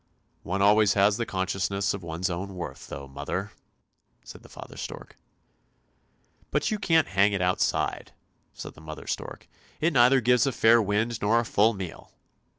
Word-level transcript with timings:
""One 0.41 0.63
always 0.63 0.95
has 0.95 1.17
the 1.17 1.27
consciousness 1.27 1.93
of 1.93 2.01
one's 2.01 2.27
own 2.31 2.55
worth, 2.55 2.87
though, 2.87 3.07
mother!" 3.07 3.51
said 4.23 4.41
father 4.49 4.75
stork. 4.75 5.15
"But 6.49 6.71
you 6.71 6.79
can't 6.79 7.09
hang 7.09 7.33
it 7.33 7.41
outside," 7.43 8.11
said 8.51 8.75
mother 8.77 9.05
stork; 9.05 9.47
"it 9.79 9.93
neither 9.93 10.19
gives 10.19 10.47
a 10.47 10.51
fair 10.51 10.81
wind 10.81 11.21
nor 11.21 11.39
a 11.39 11.45
full 11.45 11.75
meal! 11.75 12.11